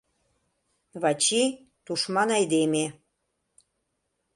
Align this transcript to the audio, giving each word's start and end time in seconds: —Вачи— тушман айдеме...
—Вачи— 1.01 1.43
тушман 1.85 2.29
айдеме... 2.37 2.85